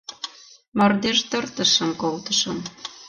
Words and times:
Мардеж-тыртышым 0.77 1.91
колтышым. 2.01 2.57